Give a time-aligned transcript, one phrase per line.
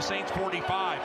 [0.00, 0.98] the Saints 45.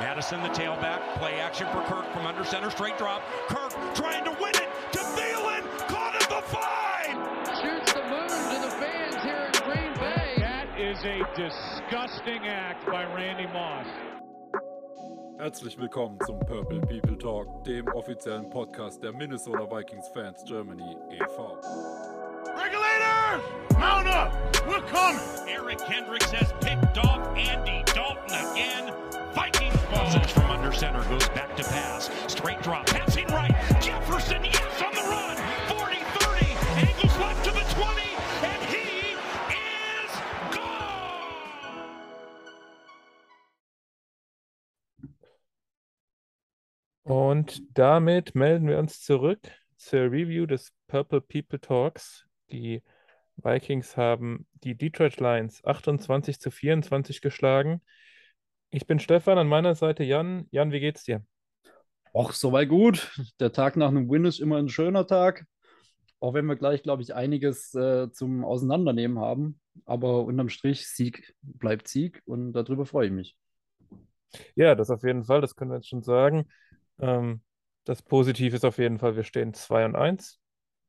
[0.00, 3.22] Madison, the tailback, play action for Kirk from under center, straight drop.
[3.46, 7.14] Kirk trying to win it to Thielen, caught at the five.
[7.62, 10.34] Shoots the moon to the fans here in Green Bay.
[10.38, 13.86] That is a disgusting act by Randy Moss.
[15.38, 21.56] Herzlich willkommen zum Purple People Talk, dem offiziellen Podcast der Minnesota Vikings Fans Germany e.V.
[22.56, 23.42] Regulators,
[23.78, 24.32] mount up.
[24.66, 25.22] We're coming.
[25.48, 27.79] Eric Kendricks has picked off Andy Dalton
[28.40, 28.92] again.
[29.34, 30.10] Vikings ball.
[30.28, 32.10] from under center goes back to pass.
[32.26, 32.86] Straight drop.
[32.86, 33.54] Passing right.
[33.80, 35.36] Jefferson, yes, on the run.
[35.68, 36.56] 40-30.
[36.88, 38.02] Angles left to the 20.
[38.42, 39.14] And he
[39.52, 40.10] is
[40.54, 40.90] gone.
[47.04, 52.26] Und damit melden wir uns zurück zur Review des Purple People Talks.
[52.50, 52.82] Die
[53.36, 57.80] Vikings haben die Detroit Lions 28 zu 24 geschlagen.
[58.72, 60.46] Ich bin Stefan, an meiner Seite Jan.
[60.52, 61.24] Jan, wie geht's dir?
[62.12, 63.10] Och, soweit gut.
[63.40, 65.44] Der Tag nach einem Win ist immer ein schöner Tag.
[66.20, 69.60] Auch wenn wir gleich, glaube ich, einiges äh, zum Auseinandernehmen haben.
[69.86, 73.36] Aber unterm Strich, Sieg bleibt Sieg und darüber freue ich mich.
[74.54, 76.48] Ja, das auf jeden Fall, das können wir jetzt schon sagen.
[77.00, 77.42] Ähm,
[77.84, 80.38] das Positive ist auf jeden Fall, wir stehen 2 und 1.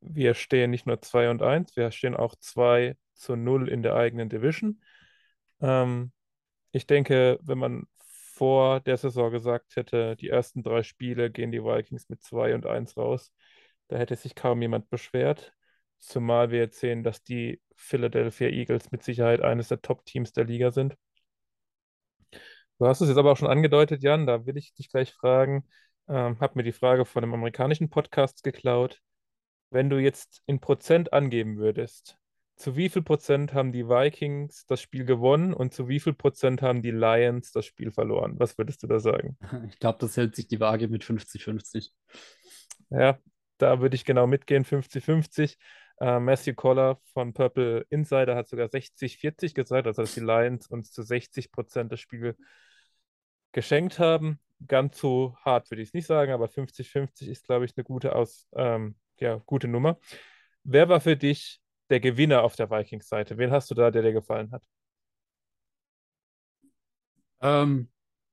[0.02, 3.96] Wir stehen nicht nur 2 und 1, wir stehen auch 2 zu 0 in der
[3.96, 4.84] eigenen Division.
[5.62, 6.12] Ähm,
[6.72, 7.88] ich denke, wenn man
[8.36, 12.66] vor der Saison gesagt hätte, die ersten drei Spiele gehen die Vikings mit 2 und
[12.66, 13.32] 1 raus,
[13.88, 15.54] da hätte sich kaum jemand beschwert.
[16.00, 20.72] Zumal wir jetzt sehen, dass die Philadelphia Eagles mit Sicherheit eines der Top-Teams der Liga
[20.72, 20.96] sind.
[22.80, 25.68] Du hast es jetzt aber auch schon angedeutet, Jan, da will ich dich gleich fragen.
[26.08, 29.00] Ähm, habe mir die Frage von einem amerikanischen Podcast geklaut.
[29.70, 32.18] Wenn du jetzt in Prozent angeben würdest,
[32.62, 36.62] zu wie viel Prozent haben die Vikings das Spiel gewonnen und zu wie viel Prozent
[36.62, 38.36] haben die Lions das Spiel verloren?
[38.38, 39.38] Was würdest du da sagen?
[39.70, 41.90] Ich glaube, das hält sich die Waage mit 50-50.
[42.90, 43.20] Ja,
[43.58, 45.56] da würde ich genau mitgehen, 50-50.
[46.00, 50.92] Äh, Matthew Coller von Purple Insider hat sogar 60-40 gesagt, also dass die Lions uns
[50.92, 52.36] zu 60 Prozent das Spiel
[53.52, 54.40] geschenkt haben.
[54.68, 58.16] Ganz so hart würde ich es nicht sagen, aber 50-50 ist, glaube ich, eine gute,
[58.16, 60.00] Aus, ähm, ja, gute Nummer.
[60.64, 61.62] Wer war für dich
[61.92, 63.38] der Gewinner auf der Vikings-Seite?
[63.38, 64.64] Wen hast du da, der dir gefallen hat?
[67.42, 67.90] Ähm,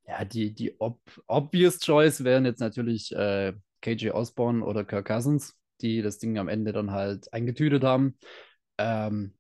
[0.07, 3.53] ja, die, die ob obvious Choice wären jetzt natürlich äh,
[3.83, 8.17] KJ Osborne oder Kirk Cousins, die das Ding am Ende dann halt eingetütet haben.
[8.79, 9.35] Ähm,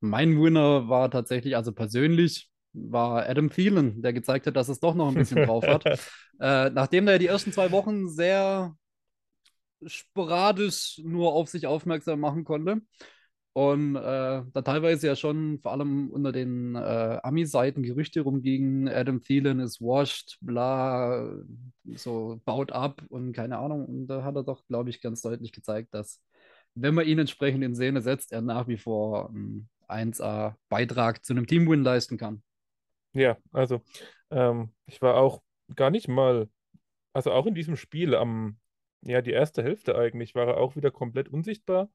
[0.00, 4.94] mein Winner war tatsächlich, also persönlich, war Adam Thielen, der gezeigt hat, dass es doch
[4.94, 5.84] noch ein bisschen drauf hat.
[6.38, 8.76] Äh, nachdem er die ersten zwei Wochen sehr
[9.86, 12.82] sporadisch nur auf sich aufmerksam machen konnte
[13.56, 19.22] und äh, da teilweise ja schon vor allem unter den äh, Ami-Seiten Gerüchte rumgingen, Adam
[19.22, 21.26] Thielen ist washed, bla,
[21.94, 23.86] so baut ab und keine Ahnung.
[23.86, 26.20] Und da hat er doch, glaube ich, ganz deutlich gezeigt, dass
[26.74, 31.46] wenn man ihn entsprechend in Szene setzt, er nach wie vor einen 1A-Beitrag zu einem
[31.46, 32.42] Teamwin leisten kann.
[33.14, 33.80] Ja, also
[34.28, 35.40] ähm, ich war auch
[35.74, 36.50] gar nicht mal,
[37.14, 38.58] also auch in diesem Spiel am,
[39.00, 41.88] ja, die erste Hälfte eigentlich, war er auch wieder komplett unsichtbar.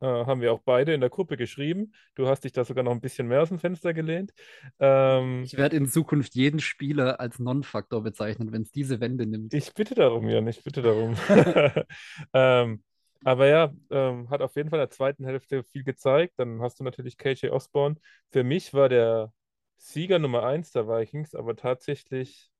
[0.00, 1.92] Äh, haben wir auch beide in der Gruppe geschrieben.
[2.14, 4.32] Du hast dich da sogar noch ein bisschen mehr aus dem Fenster gelehnt.
[4.78, 9.52] Ähm, Ich werde in Zukunft jeden Spieler als Non-Faktor bezeichnen, wenn es diese Wende nimmt.
[9.52, 11.16] ich bitte darum, Jan, ich bitte darum.
[12.32, 12.82] ähm,
[13.24, 16.34] aber ja, ähm, hat auf jeden Fall in der zweiten Hälfte viel gezeigt.
[16.38, 17.96] Dann hast du natürlich KJ Osborne.
[18.30, 19.32] Für mich war der
[19.76, 22.50] Sieger Nummer 1 der Vikings, aber tatsächlich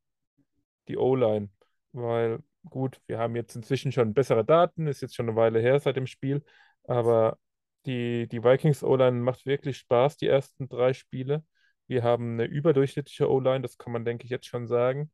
[0.89, 1.49] die O-Line.
[1.93, 5.81] Weil, gut, wir haben jetzt inzwischen schon bessere Daten, ist jetzt schon eine Weile her
[5.81, 6.45] seit dem Spiel,
[6.85, 7.39] aber
[7.87, 11.45] die, die Vikings O-Line macht wirklich Spaß, die ersten drei Spiele.
[11.87, 15.11] Wir haben eine überdurchschnittliche O-Line, das kann man, denke ich, jetzt schon sagen.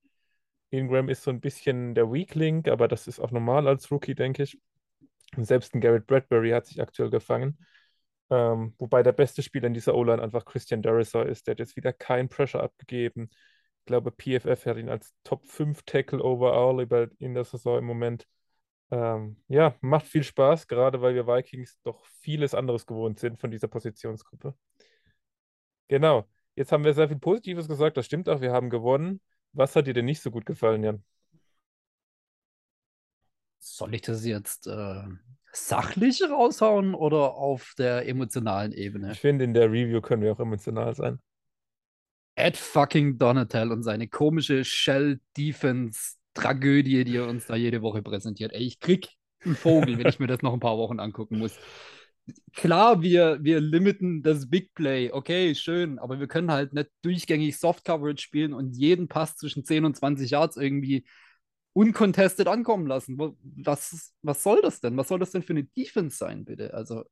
[0.70, 4.42] Ingram ist so ein bisschen der Weakling, aber das ist auch normal als Rookie, denke
[4.42, 4.60] ich.
[5.36, 7.58] Selbst ein Garrett Bradbury hat sich aktuell gefangen.
[8.30, 11.46] Ähm, wobei der beste Spieler in dieser O-Line einfach Christian Darrisaw ist.
[11.46, 13.30] Der hat jetzt wieder kein Pressure abgegeben.
[13.30, 16.80] Ich glaube, PFF hat ihn als Top 5 Tackle overall
[17.18, 18.26] in der Saison im Moment.
[18.90, 23.50] Ähm, ja, macht viel Spaß, gerade weil wir Vikings doch vieles anderes gewohnt sind von
[23.50, 24.54] dieser Positionsgruppe.
[25.88, 26.28] Genau.
[26.54, 29.20] Jetzt haben wir sehr viel Positives gesagt, das stimmt auch, wir haben gewonnen.
[29.52, 31.04] Was hat dir denn nicht so gut gefallen, Jan?
[33.58, 35.02] Soll ich das jetzt äh,
[35.52, 39.12] sachlich raushauen oder auf der emotionalen Ebene?
[39.12, 41.20] Ich finde, in der Review können wir auch emotional sein.
[42.36, 44.62] Ed fucking Donatel und seine komische
[46.36, 48.52] Shell-Defense-Tragödie, die er uns da jede Woche präsentiert.
[48.52, 49.08] Ey, ich krieg
[49.44, 51.58] einen Vogel, wenn ich mir das noch ein paar Wochen angucken muss.
[52.54, 57.56] klar, wir, wir limiten das Big Play, okay, schön, aber wir können halt nicht durchgängig
[57.58, 61.06] Soft Coverage spielen und jeden Pass zwischen 10 und 20 Yards irgendwie
[61.72, 63.18] uncontested ankommen lassen.
[63.18, 64.96] Was, was soll das denn?
[64.96, 66.74] Was soll das denn für eine Defense sein, bitte?
[66.74, 67.04] Also,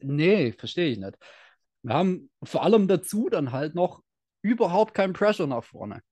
[0.00, 1.18] nee, verstehe ich nicht.
[1.82, 4.02] Wir haben vor allem dazu dann halt noch
[4.42, 6.02] überhaupt kein Pressure nach vorne.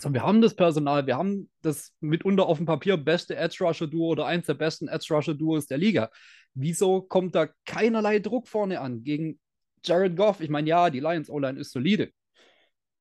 [0.00, 3.86] So, wir haben das Personal, wir haben das mitunter auf dem Papier beste Edge Rusher
[3.86, 6.10] Duo oder eins der besten Edge Rusher Duos der Liga.
[6.54, 9.38] Wieso kommt da keinerlei Druck vorne an gegen
[9.84, 10.40] Jared Goff?
[10.40, 12.10] Ich meine, ja, die Lions O-Line ist solide.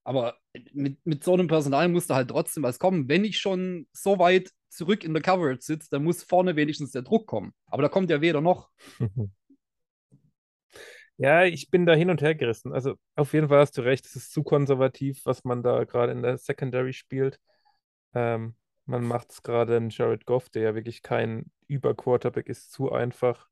[0.03, 0.38] Aber
[0.73, 3.07] mit, mit so einem Personal muss da halt trotzdem was kommen.
[3.07, 7.03] Wenn ich schon so weit zurück in der Coverage sitze, dann muss vorne wenigstens der
[7.03, 7.53] Druck kommen.
[7.67, 8.69] Aber da kommt ja weder noch.
[11.21, 12.73] Ja, ich bin da hin und her gerissen.
[12.73, 16.12] Also auf jeden Fall hast du recht, es ist zu konservativ, was man da gerade
[16.12, 17.39] in der Secondary spielt.
[18.15, 22.91] Ähm, man macht es gerade in Jared Goff, der ja wirklich kein Überquarterback ist, zu
[22.91, 23.47] einfach,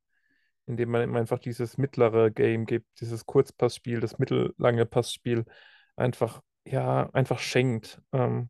[0.68, 5.46] indem man ihm einfach dieses mittlere Game gibt, dieses Kurzpassspiel, das mittellange Passspiel
[5.96, 8.02] einfach, ja, einfach schenkt.
[8.14, 8.50] Ähm,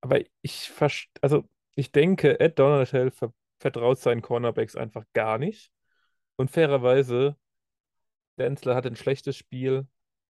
[0.00, 0.72] aber ich
[1.20, 1.44] also
[1.74, 5.70] ich denke, Ed Donatell ver vertraut seinen Cornerbacks einfach gar nicht.
[6.36, 7.36] Und fairerweise
[8.38, 9.86] Denzler hat ein schlechtes Spiel.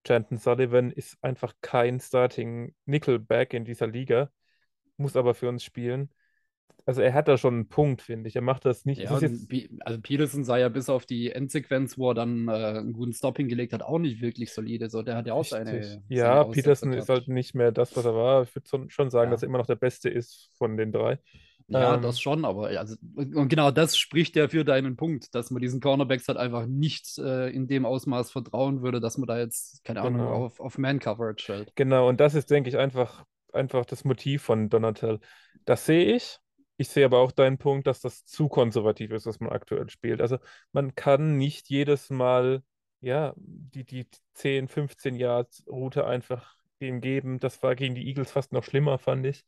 [0.06, 4.30] Janton Sullivan ist einfach kein Starting Nickelback in dieser Liga,
[4.96, 6.10] muss aber für uns spielen.
[6.84, 8.34] Also er hat da schon einen Punkt, finde ich.
[8.34, 9.00] Er macht das nicht.
[9.00, 9.46] Ja, das
[9.80, 13.36] also Peterson sah ja bis auf die Endsequenz, wo er dann äh, einen guten Stop
[13.36, 14.90] hingelegt hat, auch nicht wirklich solide.
[14.90, 16.02] So, der hat ja auch seine.
[16.08, 18.42] Ja, seine Peterson ist halt nicht mehr das, was er war.
[18.42, 19.30] Ich würde schon sagen, ja.
[19.30, 21.20] dass er immer noch der Beste ist von den drei.
[21.72, 25.50] Ja, ähm, das schon, aber also, und genau das spricht ja für deinen Punkt, dass
[25.50, 29.38] man diesen Cornerbacks halt einfach nicht äh, in dem Ausmaß vertrauen würde, dass man da
[29.38, 30.34] jetzt, keine Ahnung, Genau.
[30.46, 31.72] auf, auf Man-Coverage stellt.
[31.74, 35.20] Genau, und das ist, denke ich, einfach, einfach das Motiv von Donatel.
[35.64, 36.38] Das sehe ich.
[36.76, 40.20] Ich sehe aber auch deinen Punkt, dass das zu konservativ ist, was man aktuell spielt.
[40.20, 40.38] Also
[40.72, 42.62] man kann nicht jedes Mal,
[43.00, 47.38] ja, die, die 10, 15 Yards Route einfach dem geben.
[47.38, 49.44] Das war gegen die Eagles fast noch schlimmer, fand ich.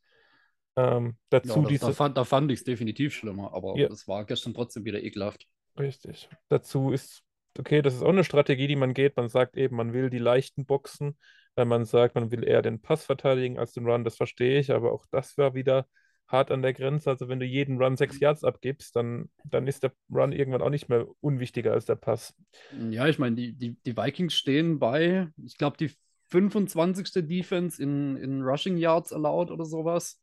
[0.75, 3.87] Ähm, dazu Ja, das, diese, da fand, da fand ich es definitiv schlimmer, aber Ja.
[3.87, 5.47] es war gestern trotzdem wieder ekelhaft.
[5.77, 6.29] Richtig.
[6.49, 7.21] Dazu ist,
[7.57, 9.17] okay, das ist auch eine Strategie, die man geht.
[9.17, 11.17] Man sagt eben, man will die leichten Boxen,
[11.55, 14.03] weil man sagt, man will eher den Pass verteidigen als den Run.
[14.03, 15.87] Das verstehe ich, aber auch das war wieder
[16.27, 17.09] hart an der Grenze.
[17.09, 20.69] Also wenn du jeden Run sechs Yards abgibst, dann, dann ist der Run irgendwann auch
[20.69, 22.33] nicht mehr unwichtiger als der Pass.
[22.71, 25.91] Ja, ich meine, die, die, die Vikings stehen bei, ich glaube, die
[26.29, 27.21] 25.
[27.21, 30.19] Defense in, in Rushing Yards allowed oder sowas.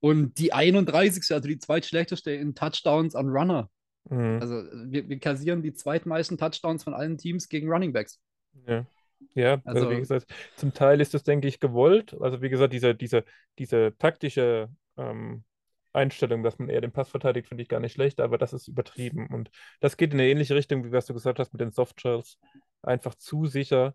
[0.00, 1.34] Und die 31.
[1.34, 3.70] also die zweitschlechteste in Touchdowns an Runner.
[4.08, 4.38] Mhm.
[4.40, 8.20] Also wir, wir kassieren die zweitmeisten Touchdowns von allen Teams gegen Running Backs.
[8.66, 8.86] Ja.
[9.34, 12.14] Ja, also wie Also, gesagt, zum Teil ist das, denke ich, gewollt.
[12.20, 13.24] Also wie gesagt, diese, diese,
[13.58, 15.44] diese taktische ähm,
[15.92, 18.68] Einstellung, dass man eher den Pass verteidigt, finde ich gar nicht schlecht, aber das ist
[18.68, 19.26] übertrieben.
[19.28, 19.50] Und
[19.80, 22.38] das geht in eine ähnliche Richtung, wie was du gesagt hast mit den Softshells.
[22.82, 23.94] Einfach zu sicher.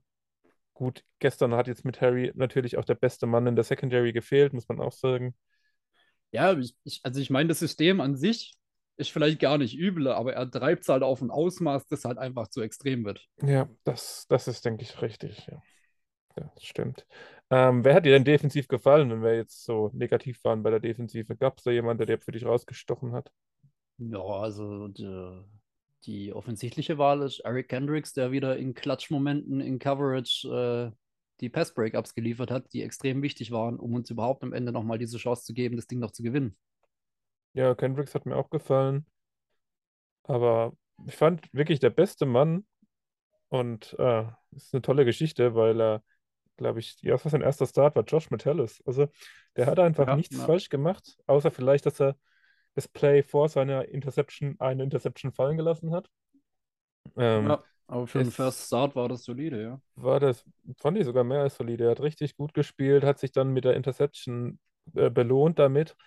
[0.74, 4.54] Gut, gestern hat jetzt mit Harry natürlich auch der beste Mann in der Secondary gefehlt,
[4.54, 5.36] muss man auch sagen.
[6.32, 8.58] Ja, ich, ich, also ich meine, das System an sich
[8.98, 12.18] ist vielleicht gar nicht übel, aber er treibt es halt auf ein Ausmaß, das halt
[12.18, 13.28] einfach zu extrem wird.
[13.42, 15.48] Ja, das, das ist, denke ich, richtig.
[15.48, 15.62] Ja,
[16.38, 17.06] ja das stimmt.
[17.50, 20.80] Ähm, wer hat dir denn defensiv gefallen, wenn wir jetzt so negativ waren bei der
[20.80, 21.36] Defensive?
[21.36, 23.32] Gab es da jemanden, der für dich rausgestochen hat?
[23.98, 25.42] Ja, also die,
[26.06, 30.92] die offensichtliche Wahl ist Eric Kendricks, der wieder in Klatschmomenten in Coverage äh,
[31.42, 35.18] die Pass-Breakups geliefert hat, die extrem wichtig waren, um uns überhaupt am Ende nochmal diese
[35.18, 36.56] Chance zu geben, das Ding noch zu gewinnen.
[37.54, 39.06] Ja, Kendricks hat mir auch gefallen,
[40.24, 40.74] aber
[41.06, 42.66] ich fand wirklich der beste Mann
[43.50, 46.04] und äh, ist eine tolle Geschichte, weil er,
[46.58, 48.82] glaube ich, ja, was sein erster Start war Josh Metellus.
[48.86, 49.08] Also
[49.58, 50.44] der hat einfach Ja, nichts ja.
[50.44, 52.18] falsch gemacht, außer vielleicht, dass er
[52.76, 56.10] das Play vor seiner Interception eine Interception fallen gelassen hat.
[57.18, 59.82] Ähm, Ja, aber für den First Start war das solide, ja.
[59.96, 60.46] war das,
[60.78, 61.84] fand ich sogar mehr als solide.
[61.84, 64.60] Er hat richtig gut gespielt, hat sich dann mit der Interception
[64.96, 65.98] äh, belohnt damit,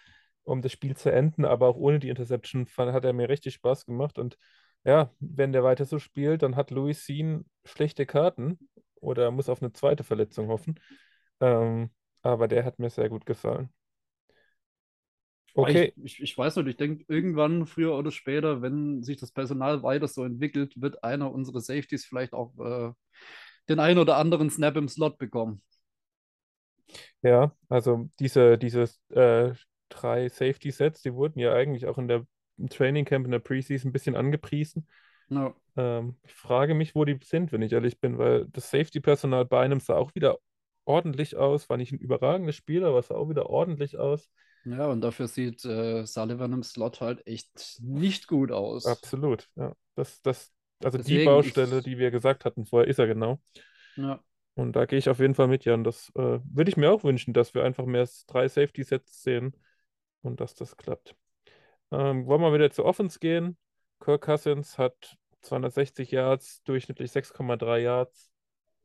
[0.45, 3.53] um das Spiel zu enden, aber auch ohne die Interception fand, hat er mir richtig
[3.55, 4.19] Spaß gemacht.
[4.19, 4.39] Und
[4.85, 8.59] ja, wenn der weiter so spielt, dann hat Louis Sean schlechte Karten
[8.97, 10.81] oder muss auf eine zweite Verletzung hoffen.
[11.41, 11.91] Ähm,
[12.23, 13.69] aber der hat mir sehr gut gefallen.
[15.55, 19.33] Okay, Ich, ich, ich weiß nicht, ich denke, irgendwann, früher oder später, wenn sich das
[19.33, 22.93] Personal weiter so entwickelt, wird einer unserer Safeties vielleicht auch äh,
[23.69, 25.63] den einen oder anderen Snap im Slot bekommen.
[27.23, 29.55] ja, also diese, diese äh,
[29.89, 33.89] drei Safety-Sets, die wurden ja eigentlich auch in der im Training Camp in der Preseason
[33.89, 34.87] ein bisschen angepriesen.
[35.29, 35.55] Ja.
[35.77, 39.61] Ähm, ich frage mich, wo die sind, wenn ich ehrlich bin, weil das Safety-Personal bei
[39.61, 40.39] einem sah auch wieder
[40.85, 41.69] ordentlich aus.
[41.69, 44.31] War nicht ein überragendes Spiel, aber sah auch wieder ordentlich aus.
[44.65, 48.87] Ja, und dafür sieht äh, Sullivan im Slot halt echt nicht gut aus.
[48.87, 49.75] Absolut, ja.
[49.95, 50.53] Das, das
[50.83, 53.41] Also die Deswegen, Baustelle, ich- die wir gesagt hatten vorher, ist er genau.
[53.97, 54.21] Ja.
[54.55, 55.85] Und da gehe ich auf jeden Fall mit, Jan.
[55.85, 59.57] Das äh, würde ich mir auch wünschen, dass wir einfach mehr als drei Safety-Sets sehen
[60.23, 61.17] und dass das klappt.
[61.93, 63.57] Ähm, wollen wir wieder zu Offense gehen?
[64.01, 68.31] Kirk Cousins hat 260 Yards, durchschnittlich 6,3 Yards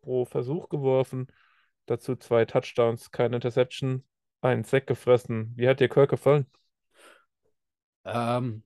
[0.01, 1.27] pro Versuch geworfen.
[1.85, 4.05] Dazu zwei Touchdowns, keine Interception,
[4.41, 5.53] einen Sack gefressen.
[5.55, 6.45] Wie hat dir Kirk gefallen?
[8.05, 8.63] Ähm,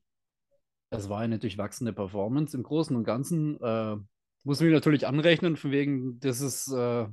[0.91, 2.57] es war eine durchwachsene Performance.
[2.57, 3.97] Im Großen und Ganzen äh,
[4.43, 7.07] muss man ihn natürlich anrechnen, von wegen dieses äh,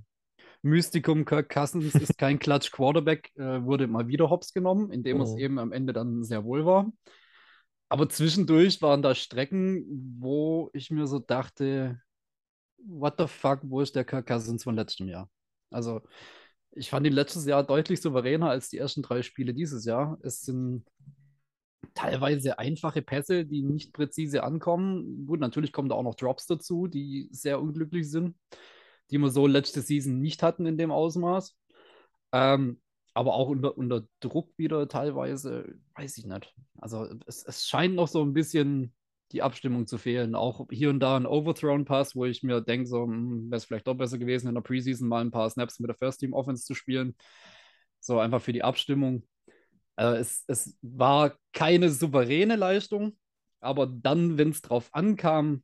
[0.63, 5.35] Mystikum Kirk Cousins ist kein Clutch Quarterback, äh, wurde mal wieder hops genommen, indem es
[5.35, 5.37] Mhm.
[5.37, 6.93] eben am Ende dann sehr wohl war.
[7.89, 9.85] Aber zwischendurch waren da Strecken,
[10.21, 12.01] wo ich mir so dachte,
[12.79, 15.31] what the fuck, wo ist der Kirk Cousins von letztem Jahr?
[15.71, 16.03] Also,
[16.73, 20.19] ich fand ihn letztes Jahr deutlich souveräner als die ersten drei Spiele dieses Jahr.
[20.23, 20.85] Es sind
[21.95, 25.27] teilweise einfache Pässe, die nicht präzise ankommen.
[25.27, 28.37] Gut, natürlich kommen da auch noch Drops dazu, die sehr unglücklich sind,
[29.11, 31.57] die wir so letzte Season nicht hatten in dem Ausmaß.
[32.33, 32.81] Ähm,
[33.13, 36.55] aber auch unter, unter Druck wieder teilweise, weiß ich nicht.
[36.79, 38.95] Also es, es scheint noch so ein bisschen
[39.33, 40.35] die Abstimmung zu fehlen.
[40.35, 43.95] Auch hier und da ein Overthrown-Pass, wo ich mir denke, so, wäre es vielleicht doch
[43.95, 47.17] besser gewesen, in der Preseason mal ein paar Snaps mit der First-Team-Offense zu spielen.
[48.01, 49.27] So einfach für die Abstimmung.
[49.97, 53.17] Äh, es, es war keine souveräne Leistung,
[53.61, 55.63] aber dann, wenn es drauf ankam,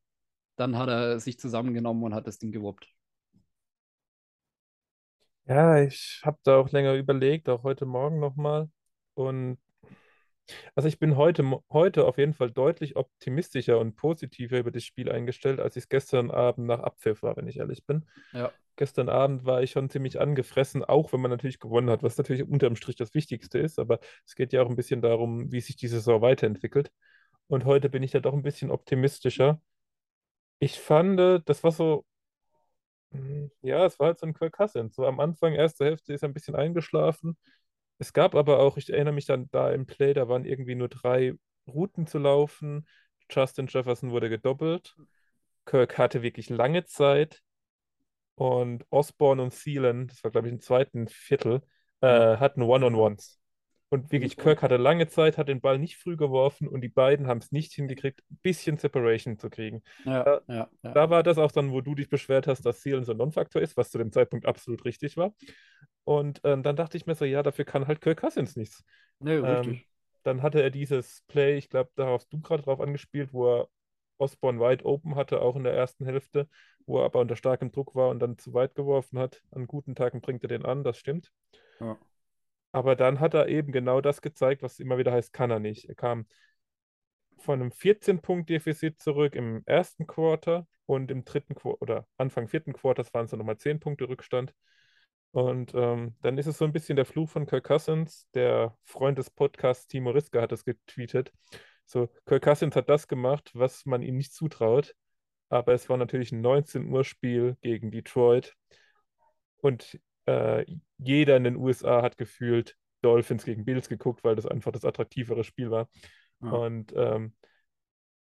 [0.57, 2.89] dann hat er sich zusammengenommen und hat das Ding gewuppt.
[5.47, 8.69] Ja, ich habe da auch länger überlegt, auch heute Morgen nochmal.
[9.15, 9.59] Und
[10.75, 15.11] also ich bin heute, heute auf jeden Fall deutlich optimistischer und positiver über das Spiel
[15.11, 18.05] eingestellt, als ich es gestern Abend nach Abpfiff war, wenn ich ehrlich bin.
[18.33, 18.53] Ja.
[18.77, 22.47] Gestern Abend war ich schon ziemlich angefressen, auch wenn man natürlich gewonnen hat, was natürlich
[22.47, 23.79] unterm Strich das Wichtigste ist.
[23.79, 26.91] Aber es geht ja auch ein bisschen darum, wie sich die Saison weiterentwickelt.
[27.49, 29.61] Und heute bin ich da doch ein bisschen optimistischer.
[30.59, 32.05] Ich fand, das war so,
[33.11, 34.95] mm, ja, es war halt so ein Kirk Cousins.
[34.95, 37.37] So am Anfang, erste Hälfte ist er ein bisschen eingeschlafen.
[37.99, 40.89] Es gab aber auch, ich erinnere mich dann da im Play, da waren irgendwie nur
[40.89, 41.35] drei
[41.67, 42.87] Routen zu laufen.
[43.31, 44.97] Justin Jefferson wurde gedoppelt.
[45.65, 47.43] Kirk hatte wirklich lange Zeit.
[48.35, 51.63] Und Osborne und Thielen, das war glaube ich im zweiten Viertel,
[52.03, 53.41] äh, hatten One-on-Ones.
[53.89, 57.29] Und wirklich, Kirk hatte lange Zeit, hat den Ball nicht früh geworfen und die beiden
[57.29, 59.83] haben es nicht hingekriegt, ein bisschen Separation zu kriegen.
[60.05, 60.93] Ja, ja, ja.
[60.93, 63.63] Da war das auch dann, wo du dich beschwert hast, dass Thielen so ein Non-Faktor
[63.63, 65.33] ist, was zu dem Zeitpunkt absolut richtig war.
[66.07, 68.85] Und ähm, dann dachte ich mir so, ja, dafür kann halt Kirk Cousins nichts.
[69.21, 69.89] Nee, Ähm, richtig.
[70.25, 73.69] dann hatte er dieses Play, ich glaube, darauf hast du gerade drauf angespielt, wo er
[74.19, 76.49] Osborne wide open hatte, auch in der ersten Hälfte,
[76.87, 79.43] wo er aber unter starkem Druck war und dann zu weit geworfen hat.
[79.53, 81.33] An guten Tagen bringt er den an, das stimmt.
[81.81, 81.97] Ja.
[82.73, 85.89] Aber dann hat er eben genau das gezeigt, was immer wieder heißt, kann er nicht.
[85.89, 86.27] Er kam
[87.39, 93.13] von einem 14-Punkt-Defizit zurück im ersten Quarter und im dritten Quarter oder Anfang vierten Quarters
[93.15, 94.55] waren es dann nochmal 10 Punkte Rückstand.
[95.33, 98.27] Und ähm, dann ist es so ein bisschen der Fluch von Kirk Cousins.
[98.35, 101.33] Der Freund des Podcasts, Timo Riska, hat es getweetet.
[101.85, 104.95] So, Kirk Cousins hat das gemacht, was man ihm nicht zutraut.
[105.49, 108.55] Aber es war natürlich ein 19 Uhr Spiel gegen Detroit.
[109.59, 110.65] Und äh,
[110.99, 115.45] jeder in den USA hat gefühlt Dolphins gegen Bills geguckt, weil das einfach das attraktivere
[115.45, 115.89] Spiel war.
[116.43, 116.51] Ja.
[116.51, 117.35] Und ähm,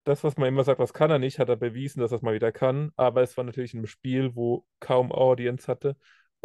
[0.04, 2.22] das, was man immer sagt, was kann er nicht, hat er bewiesen, dass er es
[2.22, 2.92] mal wieder kann.
[2.96, 5.96] Aber es war natürlich ein Spiel, wo kaum Audience hatte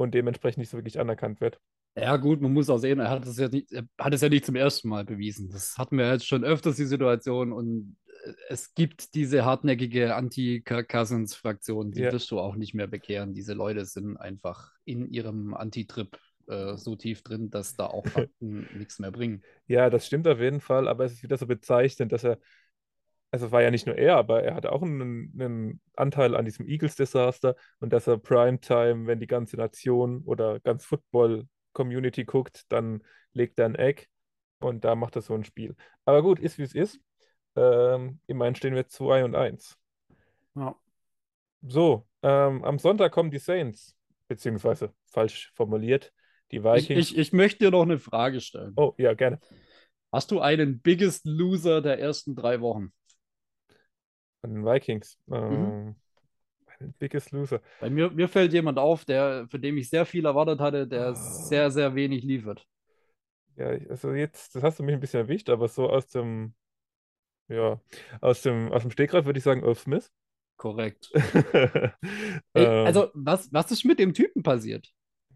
[0.02, 1.60] und dementsprechend nicht so wirklich anerkannt wird.
[1.96, 4.30] Ja, gut, man muss auch sehen, er hat es ja nicht, er hat es ja
[4.30, 5.50] nicht zum ersten Mal bewiesen.
[5.50, 7.52] Das hatten wir jetzt schon öfters, die Situation.
[7.52, 12.12] Und äh, es gibt diese hartnäckige Anti-Kirk Cousins-Fraktion, die Ja.
[12.14, 13.34] wirst du auch nicht mehr bekehren.
[13.34, 16.18] Diese Leute sind einfach in ihrem Anti-Trip
[16.48, 19.44] äh, so tief drin, dass da auch Fakten nichts mehr bringen.
[19.68, 22.38] Ja, das stimmt auf jeden Fall, aber es ist wieder so bezeichnend, dass er,
[23.32, 26.46] also es war ja nicht nur er, aber er hatte auch einen, einen Anteil an
[26.46, 33.04] diesem Eagles-Desaster und dass er Primetime, wenn die ganze Nation oder ganz Football-Community guckt, dann
[33.34, 34.10] legt er ein Eck
[34.60, 35.76] und da macht er so ein Spiel.
[36.04, 37.00] Aber gut, ist wie es ist.
[37.56, 39.78] Ähm, immerhin stehen wir 2 und 1.
[40.56, 40.76] Ja.
[41.62, 43.96] So, ähm, am Sonntag kommen die Saints,
[44.28, 46.12] beziehungsweise falsch formuliert,
[46.52, 47.12] die Ich, Vikings.
[47.12, 48.74] ich, ich möchte dir noch eine Frage stellen.
[48.76, 49.40] Oh, ja, gerne.
[50.12, 52.92] Hast du einen Biggest Loser der ersten drei Wochen?
[54.42, 55.18] Von den Vikings.
[55.28, 55.36] Mhm.
[55.36, 55.96] Ähm,
[56.80, 57.62] ein Biggest Loser.
[57.80, 61.10] Bei mir, mir fällt jemand auf, der, von dem ich sehr viel erwartet hatte, der
[61.10, 61.16] Ah.
[61.16, 62.66] sehr, sehr wenig liefert.
[63.58, 66.54] Ja, also jetzt, das hast du mich ein bisschen erwischt, aber so aus dem,
[67.50, 67.82] ja,
[68.22, 70.12] aus dem, aus dem Stegreif würde ich sagen Irv Smith.
[70.58, 71.10] Korrekt.
[72.54, 74.88] Ey, Ähm, also, was, was ist mit dem Typen passiert?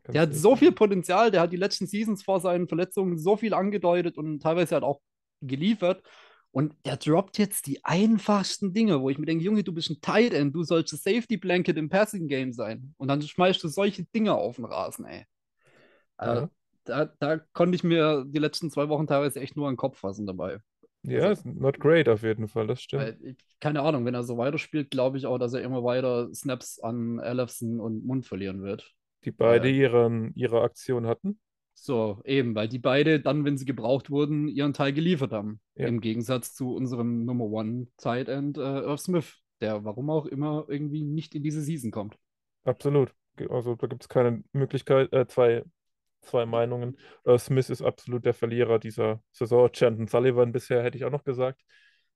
[0.08, 3.54] Der hat so viel Potenzial, der hat die letzten Seasons vor seinen Verletzungen so viel
[3.56, 5.02] angedeutet und teilweise halt auch
[5.42, 6.04] geliefert.
[6.56, 10.00] Und der droppt jetzt die einfachsten Dinge, wo ich mir denke, Junge, du bist ein
[10.00, 12.94] Tight End, du sollst das Safety Blanket im Passing Game sein.
[12.96, 15.26] Und dann schmeißt du solche Dinge auf den Rasen, ey.
[16.16, 16.50] Also, Ja.
[16.86, 19.98] da, da konnte ich mir die letzten zwei Wochen teilweise echt nur an den Kopf
[20.00, 20.60] fassen dabei.
[21.04, 23.18] Ja, ist not great auf jeden Fall, das stimmt.
[23.22, 26.80] Ich, keine Ahnung, wenn er so weiterspielt, glaube ich auch, dass er immer weiter Snaps
[26.80, 28.94] an Ellefson und Mund verlieren wird.
[29.26, 29.90] Die beide Ja.
[29.90, 31.38] ihren, ihre Aktion hatten.
[31.78, 35.60] So, eben, weil die beide dann, wenn sie gebraucht wurden, ihren Teil geliefert haben.
[35.76, 35.88] Ja.
[35.88, 40.66] Im Gegensatz zu unserem Nummer One Tight End äh, Irv Smith, der warum auch immer
[40.70, 42.18] irgendwie nicht in diese Season kommt.
[42.64, 43.14] Absolut.
[43.50, 45.64] Also da gibt es keine Möglichkeit, äh, zwei,
[46.22, 46.98] zwei Meinungen.
[47.26, 49.70] Äh, Smith ist absolut der Verlierer dieser Saison.
[49.72, 51.62] Chandon Sullivan bisher hätte ich auch noch gesagt.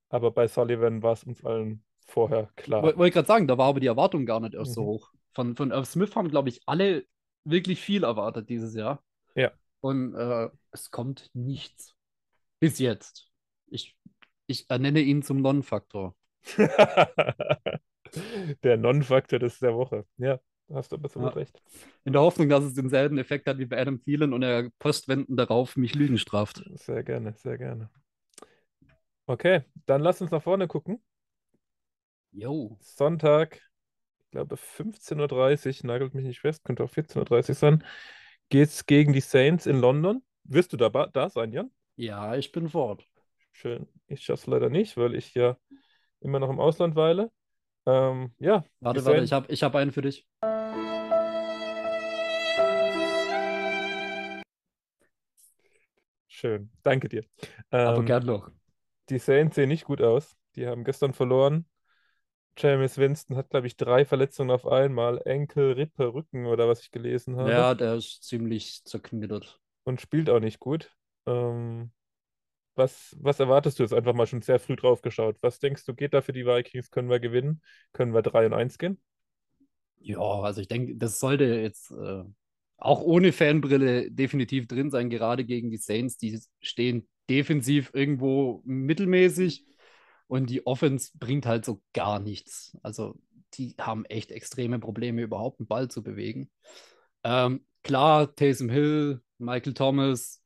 [0.07, 2.81] Aber bei Sullivan war es uns allen vorher klar.
[2.81, 4.85] Woll- Wollte gerade sagen, da war aber die Erwartung gar nicht erst so Mhm.
[4.87, 5.11] hoch.
[5.33, 7.03] Von, von Irv Smith haben, glaube ich, alle
[7.43, 9.03] wirklich viel erwartet dieses Jahr.
[9.81, 11.95] Und äh, es kommt nichts.
[12.59, 13.29] Bis jetzt.
[13.67, 13.95] Ich,
[14.47, 16.15] ich ernenne ihn zum Non-Faktor.
[18.63, 20.05] Der Non-Faktor des der Woche.
[20.17, 20.39] Ja,
[20.73, 21.35] hast du absolut Ja.
[21.35, 21.61] recht.
[22.05, 25.37] In der Hoffnung, dass es denselben Effekt hat wie bei Adam Thielen und er postwenden
[25.37, 26.63] darauf mich Lügen straft.
[26.75, 27.89] Sehr gerne, sehr gerne.
[29.27, 31.03] Okay, dann lass uns nach vorne gucken.
[32.31, 32.77] Jo.
[32.81, 33.61] Sonntag,
[34.19, 37.83] ich glaube 15.30 Uhr, nagelt mich nicht fest, könnte auch 14.30 Uhr sein,
[38.49, 40.23] geht's gegen die Saints in London.
[40.43, 41.71] Wirst du da, da sein, Jan?
[41.95, 43.05] Ja, ich bin fort.
[43.51, 43.87] Schön.
[44.07, 45.57] Ich schaff's leider nicht, weil ich ja
[46.21, 47.31] immer noch im Ausland weile.
[47.85, 50.25] Ähm, ja, Warte, warte, ich habe ich hab einen für dich.
[56.27, 57.23] Schön, danke dir.
[57.71, 58.49] Aber Ähm, gern noch.
[59.09, 60.35] die Saints sehen nicht gut aus.
[60.55, 61.65] Die haben gestern verloren.
[62.61, 65.21] Jameis Winston hat, glaube ich, drei Verletzungen auf einmal.
[65.25, 67.51] Enkel, Rippe, Rücken oder was ich gelesen habe.
[67.51, 69.59] Ja, der ist ziemlich zerknittert.
[69.83, 70.91] und spielt auch nicht gut.
[71.25, 71.91] Ähm,
[72.75, 75.37] was, was erwartest du jetzt einfach mal schon sehr früh drauf geschaut?
[75.41, 76.91] Was denkst du, geht da für die Vikings?
[76.91, 77.61] Können wir gewinnen?
[77.93, 79.01] Können wir 3 und 1 gehen?
[79.99, 82.23] Ja, also ich denke, das sollte jetzt äh,
[82.77, 86.17] auch ohne Fanbrille definitiv drin sein, gerade gegen die Saints.
[86.17, 89.65] Die stehen defensiv irgendwo mittelmäßig
[90.29, 92.77] und die Offense bringt halt so gar nichts.
[92.83, 93.19] Also
[93.55, 96.51] die haben echt extreme Probleme, überhaupt einen Ball zu bewegen.
[97.23, 100.41] Ähm, klar, Taysom Hill, Michael Thomas,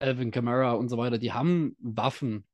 [0.00, 2.44] Alvin Kamara und so weiter, die haben Waffen,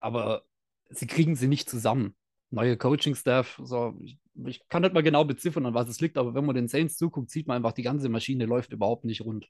[0.00, 0.44] aber
[0.88, 2.16] sie kriegen sie nicht zusammen.
[2.48, 6.34] Neue Coaching-Staff, so, ich, ich kann nicht mal genau beziffern, an was es liegt, aber
[6.34, 9.48] wenn man den Saints zuguckt, sieht man einfach, die ganze Maschine läuft überhaupt nicht rund.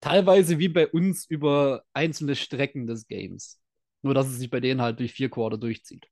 [0.00, 3.61] Teilweise wie bei uns über einzelne Strecken des Games.
[4.02, 6.08] Nur, dass es sich bei denen halt durch vier Quarter durchzieht.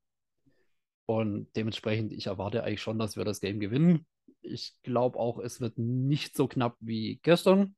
[1.07, 4.07] Und dementsprechend, ich erwarte eigentlich schon, dass wir das Game gewinnen.
[4.43, 7.75] Ich glaube auch, es wird nicht so knapp wie gestern.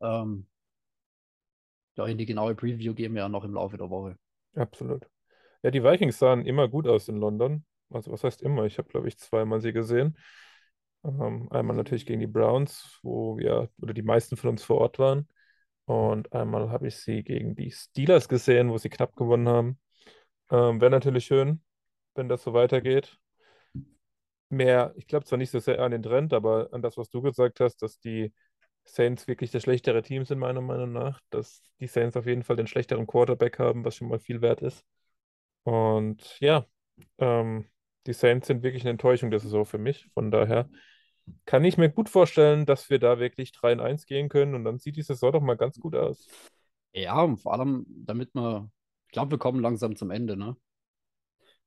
[0.00, 0.46] Ähm,
[1.96, 4.16] ja, in die genaue Preview gehen wir ja noch im Laufe der Woche.
[4.54, 5.06] Absolut.
[5.62, 7.64] Ja, die Vikings sahen immer gut aus in London.
[7.90, 8.64] Also, was heißt immer?
[8.64, 10.16] Ich habe, glaube ich, zweimal sie gesehen.
[11.04, 14.98] Ähm, einmal natürlich gegen die Browns, wo wir, oder die meisten von uns vor Ort
[14.98, 15.28] waren.
[15.88, 19.78] Und einmal habe ich sie gegen die Steelers gesehen, wo sie knapp gewonnen haben.
[20.50, 21.62] Ähm, Wäre natürlich schön,
[22.14, 23.18] wenn das so weitergeht.
[24.50, 27.22] Mehr, ich glaube zwar nicht so sehr an den Trend, aber an das, was du
[27.22, 28.34] gesagt hast, dass die
[28.84, 31.20] Saints wirklich das schlechtere Team sind, meiner Meinung nach.
[31.30, 34.60] Dass die Saints auf jeden Fall den schlechteren Quarterback haben, was schon mal viel wert
[34.60, 34.84] ist.
[35.62, 36.66] Und ja,
[37.18, 37.66] ähm,
[38.06, 40.06] die Saints sind wirklich eine Enttäuschung der Saison für mich.
[40.12, 40.68] Von daher
[41.46, 44.64] kann ich mir gut vorstellen, dass wir da wirklich 3 in 1 gehen können und
[44.64, 46.28] dann sieht die Saison doch mal ganz gut aus.
[46.92, 48.70] Ja, und vor allem, damit wir,
[49.06, 50.56] ich glaube, wir kommen langsam zum Ende, ne?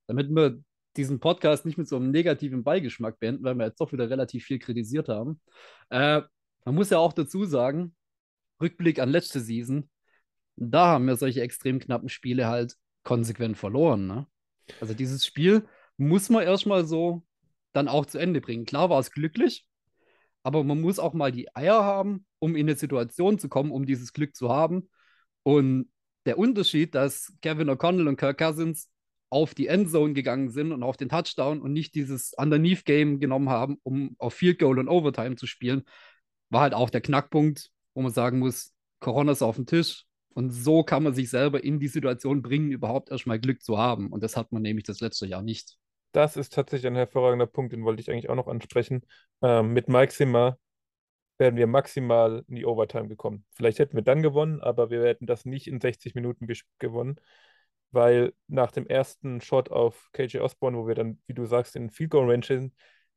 [0.07, 0.61] Damit wir
[0.97, 4.43] diesen Podcast nicht mit so einem negativen Beigeschmack beenden, weil wir jetzt doch wieder relativ
[4.43, 5.39] viel kritisiert haben.
[5.89, 6.21] Äh,
[6.65, 7.95] man muss ja auch dazu sagen,
[8.61, 9.89] Rückblick an letzte Season,
[10.55, 14.27] da haben wir solche extrem knappen Spiele halt konsequent verloren, ne?
[14.79, 17.23] Also dieses Spiel muss man erstmal so
[17.73, 18.65] dann auch zu Ende bringen.
[18.65, 19.65] Klar war es glücklich,
[20.43, 23.85] aber man muss auch mal die Eier haben, um in eine Situation zu kommen, um
[23.85, 24.89] dieses Glück zu haben.
[25.43, 25.89] Und
[26.25, 28.89] der Unterschied, dass Kevin O'Connell und Kirk Cousins
[29.29, 33.77] auf die Endzone gegangen sind und auf den Touchdown und nicht dieses Underneath-Game genommen haben,
[33.83, 35.83] um auf Field Goal und Overtime zu spielen,
[36.49, 40.05] war halt auch der Knackpunkt, wo man sagen muss, Corona ist auf dem Tisch.
[40.33, 44.11] Und so kann man sich selber in die Situation bringen, überhaupt erstmal Glück zu haben.
[44.11, 45.77] Und das hat man nämlich das letzte Jahr nicht.
[46.11, 49.01] Das ist tatsächlich ein hervorragender Punkt, den wollte ich eigentlich auch noch ansprechen.
[49.41, 50.57] Ähm, mit Mike Zimmer
[51.37, 53.45] wären wir maximal in die Overtime gekommen.
[53.51, 56.47] Vielleicht hätten wir dann gewonnen, aber wir hätten das nicht in 60 Minuten
[56.79, 57.15] gewonnen,
[57.91, 61.89] weil nach dem ersten Shot auf KJ Osborne, wo wir dann, wie du sagst, in
[61.89, 62.73] Field Goal Range sind,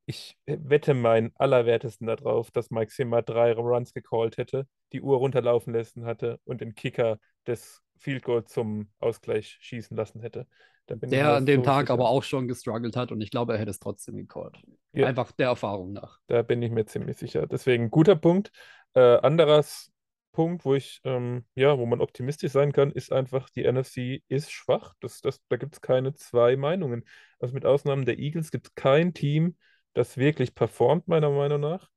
[0.07, 5.75] ich wette meinen Allerwertesten darauf, dass Mike Zimmer drei Runs gecallt hätte, die Uhr runterlaufen
[5.75, 10.47] lassen hatte und den Kicker des Field Goal zum Ausgleich schießen lassen hätte.
[10.89, 11.93] Der an dem so Tag sicher.
[11.95, 14.59] aber auch schon gestruggelt hat und ich glaube, er hätte es trotzdem gecallt.
[14.93, 15.07] Ja.
[15.07, 16.21] Einfach der Erfahrung nach.
[16.27, 17.47] Da bin ich mir ziemlich sicher.
[17.47, 18.53] Deswegen guter Punkt.
[18.95, 19.93] Äh, anderes
[20.33, 24.53] Punkt, wo ich, ähm, ja, wo man optimistisch sein kann, ist einfach, die NFC ist
[24.53, 24.95] schwach.
[25.01, 27.05] Das, das, da gibt es keine zwei Meinungen.
[27.39, 29.57] Also mit Ausnahmen der Eagles gibt es kein Team,
[29.95, 31.89] das wirklich performt, meiner Meinung nach.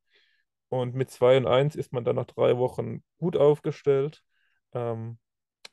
[0.69, 4.21] Und mit 2 und 1 ist man dann nach drei Wochen gut aufgestellt.
[4.73, 5.17] Ähm,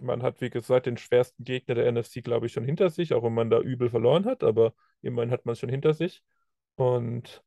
[0.01, 3.23] man hat, wie gesagt, den schwersten Gegner der NFC, glaube ich, schon hinter sich, auch
[3.25, 6.23] wenn man da übel verloren hat, aber immerhin hat man es schon hinter sich.
[6.77, 7.45] Und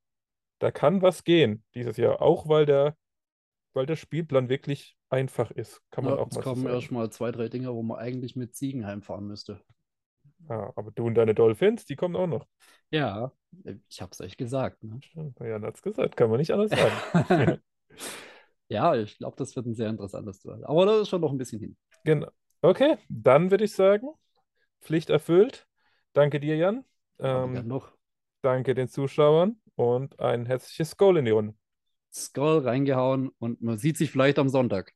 [0.59, 2.97] da kann was gehen dieses Jahr, auch weil der,
[3.73, 6.67] weil der Spielplan wirklich einfach ist, kann man Ja, auch jetzt mal so kommen sagen.
[6.67, 9.61] erstmal zwei, drei Dinge, wo man eigentlich mit Siegen heimfahren müsste.
[10.49, 12.47] Ja, aber du und deine Dolphins, die kommen auch noch.
[12.91, 13.31] Ja,
[13.89, 14.83] ich hab's euch gesagt.
[14.83, 15.01] Ne?
[15.39, 17.03] Jan hat es gesagt, kann man nicht anders sagen.
[18.69, 20.63] Ja, ich glaube, das wird ein sehr interessantes Duell.
[20.65, 21.77] Aber da ist schon noch ein bisschen hin.
[22.03, 22.27] Genau.
[22.61, 24.07] Okay, dann würde ich sagen,
[24.81, 25.67] Pflicht erfüllt.
[26.13, 26.83] Danke dir, Jan.
[27.19, 27.91] Ähm, noch.
[28.41, 31.55] danke den Zuschauern und ein herzliches Goal in die Runde.
[32.13, 34.93] Skull reingehauen und man sieht sich vielleicht am Sonntag.